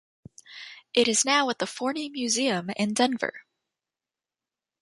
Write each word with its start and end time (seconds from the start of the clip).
It 0.95 1.07
is 1.07 1.25
now 1.25 1.51
at 1.51 1.59
the 1.59 1.67
Forney 1.67 2.09
Museum 2.09 2.71
in 2.75 2.95
Denver. 2.95 3.41